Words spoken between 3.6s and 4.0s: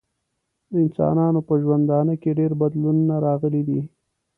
دي.